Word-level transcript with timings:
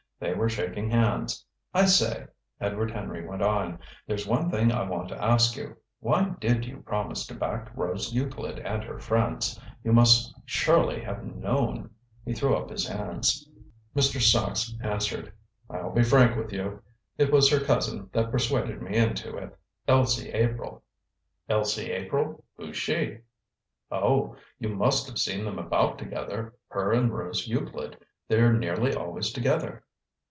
They 0.19 0.35
were 0.35 0.49
shaking 0.49 0.91
hands. 0.91 1.43
"I 1.73 1.85
say," 1.85 2.27
Edward 2.59 2.91
Henry 2.91 3.25
went 3.27 3.41
on, 3.41 3.79
"there's 4.05 4.27
one 4.27 4.51
thing 4.51 4.71
I 4.71 4.83
want 4.87 5.09
to 5.09 5.19
ask 5.21 5.57
you. 5.57 5.77
Why 5.99 6.35
did 6.39 6.63
you 6.63 6.81
promise 6.83 7.25
to 7.25 7.33
back 7.33 7.75
Rose 7.75 8.13
Euclid 8.13 8.59
and 8.59 8.83
her 8.83 8.99
friends? 8.99 9.59
You 9.83 9.93
must 9.93 10.31
surely 10.45 11.01
have 11.01 11.23
known" 11.25 11.89
He 12.23 12.33
threw 12.33 12.55
up 12.55 12.69
his 12.69 12.87
hands. 12.87 13.49
Mr. 13.95 14.21
Sachs 14.21 14.75
answered: 14.83 15.33
"I'll 15.71 15.89
be 15.91 16.03
frank 16.03 16.37
with 16.37 16.53
you. 16.53 16.83
It 17.17 17.31
was 17.31 17.49
her 17.49 17.59
cousin 17.65 18.07
that 18.13 18.29
persuaded 18.29 18.79
me 18.79 18.95
into 18.95 19.35
it 19.37 19.57
Elsie 19.87 20.29
April." 20.33 20.83
"Elsie 21.49 21.89
April? 21.89 22.45
Who's 22.57 22.77
she?" 22.77 23.21
"Oh! 23.89 24.35
You 24.59 24.69
must 24.69 25.07
have 25.07 25.17
seen 25.17 25.45
them 25.45 25.57
about 25.57 25.97
together 25.97 26.53
her 26.67 26.91
and 26.93 27.11
Rose 27.11 27.47
Euclid. 27.47 27.97
They're 28.27 28.53
nearly 28.53 28.93
always 28.93 29.31
together." 29.33 29.83